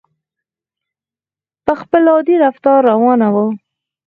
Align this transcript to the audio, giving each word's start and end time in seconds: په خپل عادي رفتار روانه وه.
په 1.65 1.73
خپل 1.81 2.03
عادي 2.13 2.35
رفتار 2.45 2.79
روانه 2.91 3.27
وه. 3.33 3.45